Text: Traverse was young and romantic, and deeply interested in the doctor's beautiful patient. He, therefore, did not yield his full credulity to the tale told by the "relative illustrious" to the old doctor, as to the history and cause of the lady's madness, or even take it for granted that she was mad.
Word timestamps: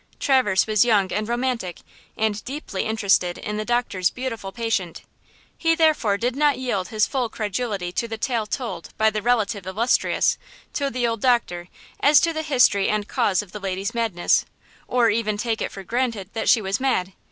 Traverse 0.19 0.65
was 0.65 0.83
young 0.83 1.11
and 1.13 1.29
romantic, 1.29 1.81
and 2.17 2.43
deeply 2.43 2.85
interested 2.85 3.37
in 3.37 3.57
the 3.57 3.65
doctor's 3.65 4.09
beautiful 4.09 4.51
patient. 4.51 5.03
He, 5.55 5.75
therefore, 5.75 6.17
did 6.17 6.35
not 6.35 6.57
yield 6.57 6.87
his 6.87 7.05
full 7.05 7.29
credulity 7.29 7.91
to 7.91 8.07
the 8.07 8.17
tale 8.17 8.47
told 8.47 8.89
by 8.97 9.11
the 9.11 9.21
"relative 9.21 9.67
illustrious" 9.67 10.39
to 10.73 10.89
the 10.89 11.05
old 11.05 11.21
doctor, 11.21 11.67
as 11.99 12.19
to 12.21 12.33
the 12.33 12.41
history 12.41 12.89
and 12.89 13.07
cause 13.07 13.43
of 13.43 13.51
the 13.51 13.59
lady's 13.59 13.93
madness, 13.93 14.43
or 14.87 15.11
even 15.11 15.37
take 15.37 15.61
it 15.61 15.71
for 15.71 15.83
granted 15.83 16.31
that 16.33 16.49
she 16.49 16.63
was 16.63 16.79
mad. 16.79 17.13